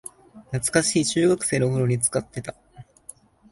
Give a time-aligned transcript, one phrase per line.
[0.51, 2.55] 懐かしい、中学生の頃に使ってた